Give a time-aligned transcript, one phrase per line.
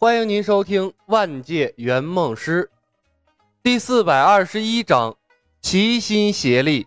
[0.00, 2.70] 欢迎您收听《万界圆梦师》
[3.64, 5.16] 第四百二十一章：
[5.60, 6.86] 齐心协力。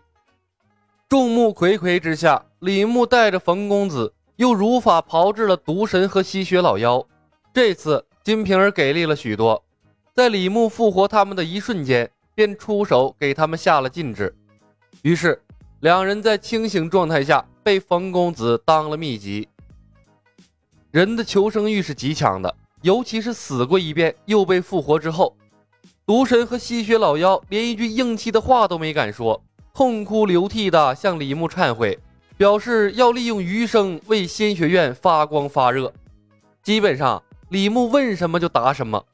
[1.10, 7.06] 众目睽睽之下，李牧带着冯公子又如法炮制了毒神和吸血老妖。
[7.52, 9.62] 这次金瓶儿给力了许多，
[10.14, 14.34] 在李牧复活他们的一瞬间，便出手给他们下了禁制。
[15.02, 15.38] 于是，
[15.80, 19.46] 两人在清醒状态下被冯公子当了秘籍。
[20.90, 22.56] 人的求生欲是极强的。
[22.82, 25.36] 尤其是死过一遍又被复活之后，
[26.04, 29.40] 毒神和吸血老妖连一句硬气的话都没敢说，
[29.72, 31.96] 痛哭流涕的向李牧忏悔，
[32.36, 35.92] 表示要利用余生为仙学院发光发热。
[36.64, 39.04] 基本上，李牧问什么就答什么，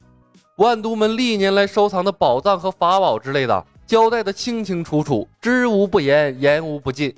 [0.57, 7.15] 万毒门历年来收藏的宝藏和法宝之类的，交代的清清楚楚，知无不言，言无不尽。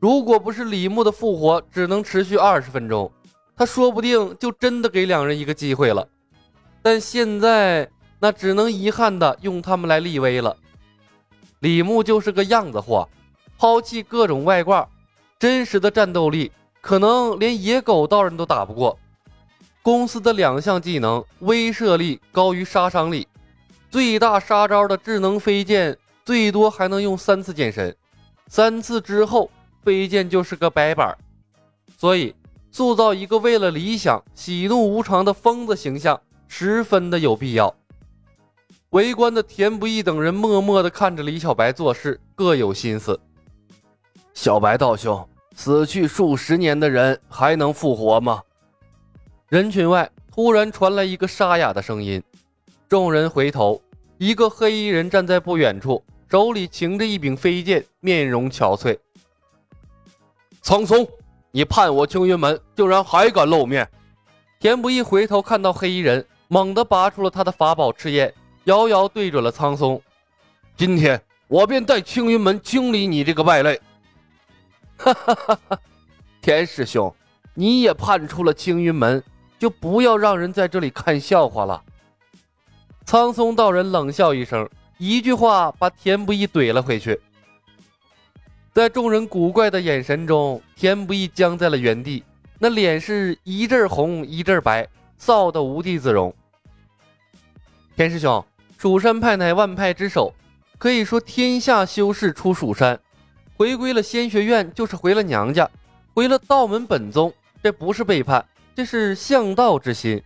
[0.00, 3.10] 如果不是李牧的复活只能持续二十分钟。
[3.58, 6.06] 他说不定就真的给两人一个机会了，
[6.80, 10.56] 但现在那只能遗憾的用他们来立威了。
[11.58, 13.08] 李牧就是个样子货，
[13.58, 14.88] 抛弃各种外挂，
[15.40, 18.96] 真实的战斗力可能连野狗道人都打不过。
[19.82, 23.26] 公司的两项技能威慑力高于杀伤力，
[23.90, 27.96] 最大杀招的智能飞剑最多还能用三次剑神，
[28.46, 29.50] 三次之后
[29.82, 31.18] 飞剑就是个白板，
[31.96, 32.32] 所以。
[32.70, 37.74] 塑造一个为了理想喜怒无常的疯子形象，十分的有必要。
[38.90, 43.18] 围观的田不易等人默默的看着李小白做事，各有心思。
[44.32, 48.42] 小白道兄，死去数十年的人还能复活吗？
[49.48, 52.22] 人群外突然传来一个沙哑的声音，
[52.88, 53.82] 众人回头，
[54.18, 58.96] 一个黑衣人站在不远处，手里擎着一柄飞剑，面容憔悴。
[60.62, 61.06] 苍松。
[61.50, 63.88] 你叛我青云门，竟然还敢露面！
[64.60, 68.32] 田不易回头看到黑衣人，猛地拔出了他的法宝赤焰，
[68.64, 70.00] 遥遥对准了苍松。
[70.76, 73.80] 今天我便带青云门清理你这个败类！
[74.98, 75.78] 哈哈哈哈！
[76.42, 77.14] 田师兄，
[77.54, 79.22] 你也叛出了青云门，
[79.58, 81.82] 就不要让人在这里看笑话了。
[83.06, 87.18] 苍松道人冷笑一声，一句话把田不易怼了回去。
[88.74, 92.22] 在众人古怪的眼神中，田不易僵在了原地，
[92.58, 94.86] 那脸是一阵红一阵白，
[95.20, 96.32] 臊得无地自容。
[97.96, 98.44] 田师兄，
[98.76, 100.32] 蜀山派乃万派之首，
[100.78, 103.00] 可以说天下修士出蜀山，
[103.56, 105.68] 回归了仙学院就是回了娘家，
[106.14, 108.44] 回了道门本宗，这不是背叛，
[108.76, 110.22] 这是向道之心。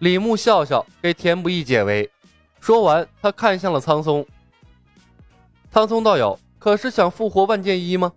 [0.00, 2.10] 李牧笑笑，给田不易解围。
[2.60, 4.26] 说完，他看向了苍松，
[5.70, 6.38] 苍松道友。
[6.62, 8.12] 可是想复活万剑一吗？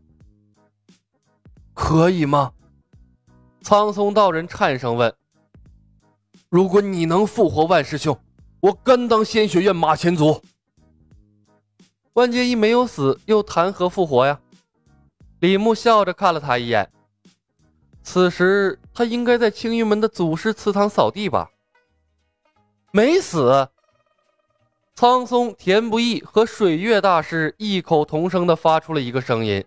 [1.73, 2.51] 可以吗？
[3.63, 5.11] 苍松道人颤声问。
[6.49, 8.15] 如果你能复活万师兄，
[8.59, 10.43] 我甘当仙学院马前卒。
[12.13, 14.39] 万剑一没有死，又谈何复活呀？
[15.39, 16.87] 李牧笑着看了他一眼。
[18.03, 21.49] 此时他应该在青云门的祖师祠堂扫地吧？
[22.91, 23.67] 没死。
[24.97, 29.61] 苍松、田不易和水月大师异口同声地发出了一个声音。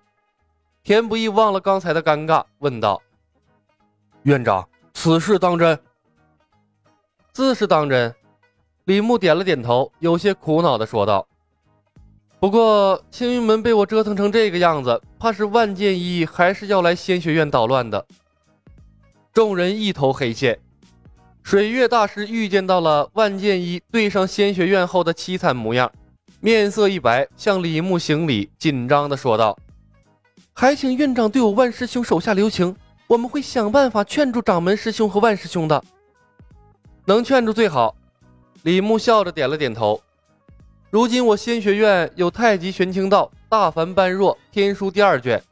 [0.83, 3.03] 田不易忘了刚才的尴尬，问道
[4.25, 5.79] ：“院长，此事当真
[7.31, 8.15] ？”“自是当真。”
[8.87, 11.29] 李牧点了点头，有些苦恼地说道
[12.41, 18.07] ：“不过青云门被我折腾成这个样子，怕是万剑一还是要来仙学院捣乱的。”
[19.35, 20.59] 众人一头黑线。
[21.49, 25.91] 水月大师预见到了万剑一对上仙学院后的凄惨模样，
[26.41, 29.59] 面色一白，向李牧行礼，紧张地说道
[30.53, 32.77] ：“还请院长对我万师兄手下留情，
[33.07, 35.83] 我们会想办法劝住掌门师兄和万师兄的。
[37.07, 37.97] 能劝住最好。”
[38.65, 39.99] 李牧笑着点了点头。
[40.91, 45.43] 如今我仙学院有太极玄清道、大凡般若天书第二卷。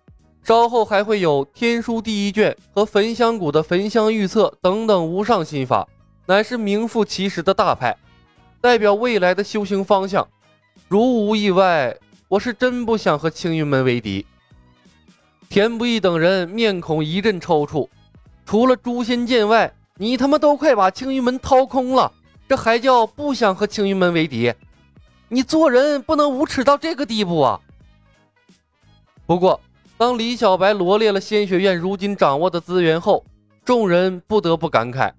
[0.43, 5.85] 稍后还会有天书第一卷和焚香谷的焚香预测等等无上心法，
[6.27, 7.97] 乃是名副其实的大派，
[8.61, 10.27] 代表未来的修行方向。
[10.89, 11.97] 如无意外，
[12.29, 14.27] 我是真不想和青云门为敌。
[15.49, 17.89] 田不易等人面孔一阵抽搐，
[18.45, 22.13] 除了诛仙剑外，你他妈都快把青云门掏空了，
[22.49, 24.53] 这还叫不想和青云门为敌？
[25.29, 27.61] 你做人不能无耻到这个地步啊！
[29.27, 29.61] 不过。
[29.99, 33.25] 当李小白罗列了仙学院如今掌握的资源后，
[33.65, 35.11] 众人不得不感慨：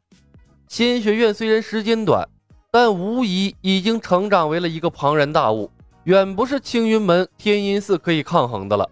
[0.68, 2.28] 仙学院虽然时间短，
[2.70, 5.72] 但无疑已经成长为了一个庞然大物，
[6.04, 8.90] 远不是青云门、天音寺可以抗衡的了。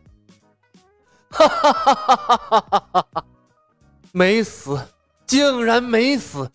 [1.30, 3.24] 哈哈哈哈哈哈！
[4.14, 4.80] 没死，
[5.28, 6.50] 竟然没死！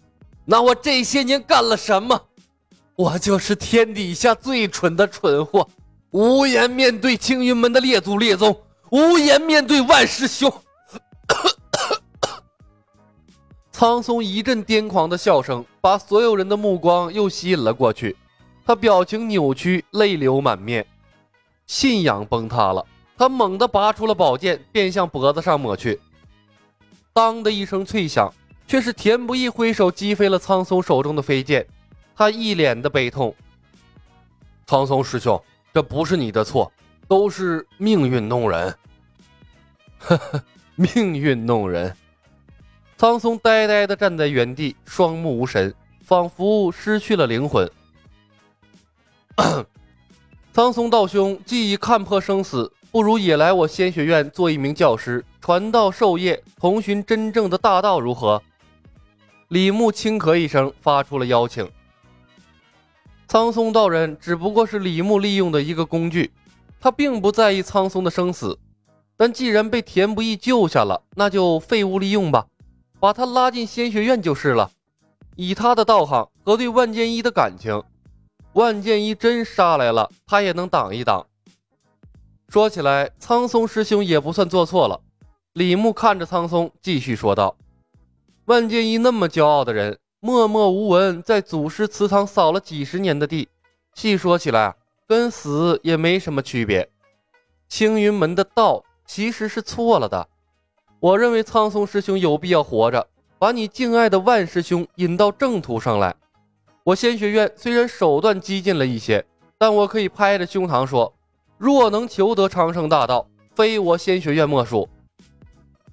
[0.47, 2.19] 那我这些年干了什么？
[2.97, 5.69] 我就是天底下最蠢的蠢货，
[6.13, 8.59] 无颜面对青云门的列祖列宗，
[8.91, 10.51] 无颜面对万师兄。
[13.81, 18.15] 苍松一阵癫狂的笑声，把所有人的目光又吸引了过去。
[18.63, 20.87] 他表情扭曲，泪流满面，
[21.67, 22.87] 信仰崩塌了。
[23.17, 25.99] 他猛地拔出了宝剑，便向脖子上抹去。
[27.15, 28.31] 当的一声脆响，
[28.67, 31.67] 却是田不易挥手击飞了苍松手中的飞剑。
[32.15, 33.35] 他一脸的悲痛。
[34.67, 35.43] 苍松师兄，
[35.73, 36.71] 这不是你的错，
[37.09, 38.77] 都是命运弄人。
[40.01, 40.45] 呵呵，
[40.75, 41.97] 命运弄人。
[43.01, 47.67] 苍松呆呆地站在原地，双目无神，仿佛失去了灵魂。
[50.53, 58.43] 苍松道兄，既已看破生死，不如也来我仙学院做一名教师，传道授业，同寻真正的大道，如何？
[59.49, 61.67] 李牧轻咳一声，发出了邀请。
[63.27, 66.31] 苍松道人只不过是李牧利用的一个工具，
[66.79, 68.59] 他并不在意苍松的生死，
[69.17, 72.47] 但既然被田不易救下了，那就废物利用吧。
[73.01, 74.71] 把他拉进仙学院就是了。
[75.37, 77.83] 以他的道行和对万剑一的感情，
[78.53, 81.27] 万剑一真杀来了，他也能挡一挡。
[82.49, 85.01] 说起来，苍松师兄也不算做错了。
[85.55, 87.57] 李牧看着苍松，继续说道
[88.47, 93.49] ：“万剑一那么骄傲的人，默默无闻，在祖师祠堂扫了几十年的地，
[93.95, 94.77] 细说起来，
[95.07, 96.91] 跟死也没什么区别。
[97.69, 100.29] 青云门的道其实是错了的。”
[101.01, 103.07] 我认为苍松师兄有必要活着，
[103.39, 106.15] 把你敬爱的万师兄引到正途上来。
[106.85, 109.25] 我仙学院虽然手段激进了一些，
[109.57, 111.11] 但我可以拍着胸膛说，
[111.57, 114.87] 若能求得长生大道，非我仙学院莫属。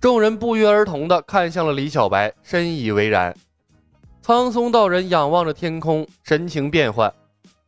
[0.02, 3.34] 众人不约而同地看向了李小白，深以为然。
[4.22, 7.14] 苍松道人仰望着天空，神情变幻。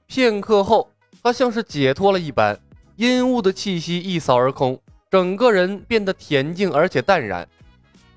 [0.07, 0.89] 片刻后，
[1.23, 2.59] 他像是解脱了一般，
[2.97, 4.77] 阴雾的气息一扫而空。
[5.11, 7.47] 整个人变得恬静而且淡然，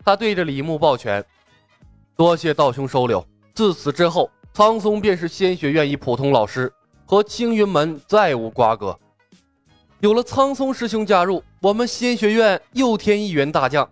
[0.04, 1.24] 他对着李牧抱拳
[2.16, 3.26] ：“多谢道兄收留。
[3.54, 6.70] 自此之后，苍松便是仙学院一普通老师，
[7.06, 8.98] 和青云门再无瓜葛。
[10.00, 13.88] 有了苍松师兄加入，我们仙学院又添一员大将。”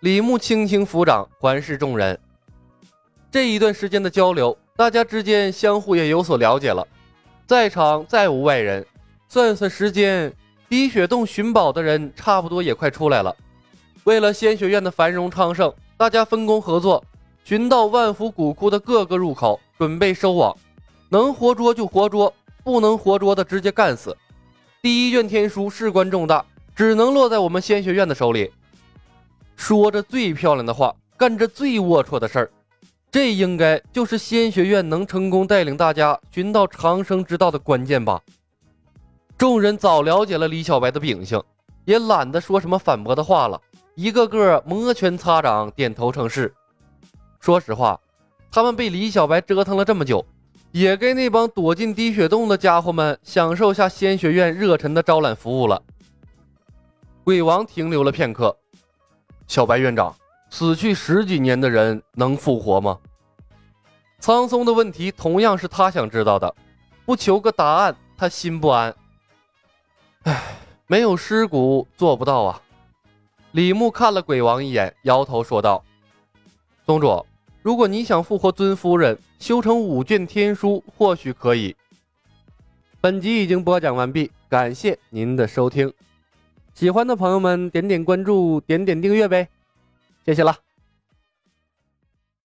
[0.00, 2.18] 李牧轻轻抚掌，环视众人。
[3.30, 6.86] 这一段时间的交流，大家之间相互也有所了解了。
[7.46, 8.86] 在场再无外人，
[9.28, 10.32] 算算时间。
[10.74, 13.32] 滴血洞寻宝的人差不多也快出来了。
[14.02, 17.04] 为了仙学院的繁荣昌盛，大家分工合作，
[17.44, 20.52] 寻到万福古窟的各个入口，准备收网。
[21.10, 22.34] 能活捉就活捉，
[22.64, 24.16] 不能活捉的直接干死。
[24.82, 26.44] 第一卷天书事关重大，
[26.74, 28.50] 只能落在我们仙学院的手里。
[29.54, 32.50] 说着最漂亮的话，干着最龌龊的事儿，
[33.12, 38.20] 这应该就是仙学院能成功带领大家寻到长生之道的关键吧。
[39.36, 41.42] 众人早了解了李小白的秉性，
[41.84, 43.60] 也懒得说什么反驳的话了，
[43.94, 46.52] 一个个摩拳擦掌，点头称是。
[47.40, 48.00] 说实话，
[48.50, 50.24] 他们被李小白折腾了这么久，
[50.70, 55.82] 也该那帮躲进滴血洞的家伙们享受下仙学院热忱的招揽服务了。
[57.24, 58.56] 鬼王停留了片刻，
[59.46, 60.14] 小白院长，
[60.48, 62.98] 死去十几年的人能复活吗？
[64.20, 66.54] 苍松的问题同样是他想知道的，
[67.04, 68.94] 不求个答案，他心不安。
[70.24, 70.42] 唉，
[70.86, 72.62] 没有尸骨做不到啊！
[73.52, 75.84] 李牧看了鬼王一眼，摇头说道
[76.86, 77.24] ：“宗主，
[77.62, 81.76] 如果你想复活尊夫人，修成五卷天书或许可以。”
[83.02, 85.92] 本集已经播讲完毕，感谢您的收听。
[86.74, 89.46] 喜欢的朋友们点点关注，点点订阅呗，
[90.24, 90.56] 谢谢了。